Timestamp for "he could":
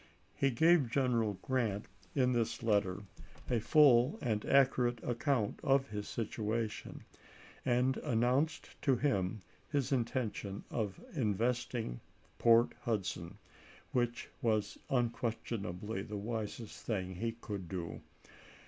17.17-17.69